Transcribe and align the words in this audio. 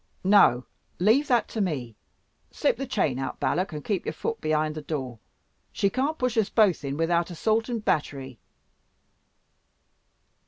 "No; 0.23 0.65
leave 0.97 1.27
that 1.27 1.47
to 1.49 1.61
me. 1.61 1.95
Slip 2.49 2.75
the 2.75 2.87
chain 2.87 3.19
out, 3.19 3.39
Balak: 3.39 3.71
and 3.71 3.85
keep 3.85 4.03
your 4.07 4.13
foot 4.13 4.41
behind 4.41 4.73
the 4.73 4.81
door. 4.81 5.19
She 5.71 5.91
can't 5.91 6.17
push 6.17 6.39
us 6.39 6.49
both 6.49 6.83
in 6.83 6.97
without 6.97 7.29
assault 7.29 7.69
and 7.69 7.85
battery." 7.85 8.39